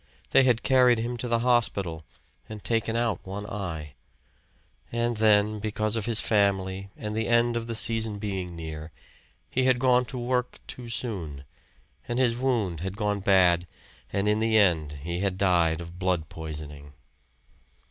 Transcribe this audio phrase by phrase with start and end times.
[0.31, 2.03] They had carried him to the hospital
[2.49, 3.93] and taken out one eye.
[4.91, 8.91] And then, because of his family and the end of the season being near,
[9.47, 11.43] he had gone to work too soon,
[12.07, 13.67] and his wound had gone bad,
[14.11, 16.93] and in the end he had died of blood poisoning.